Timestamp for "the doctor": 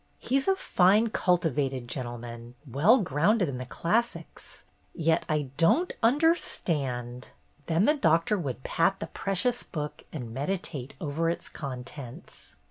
7.85-8.35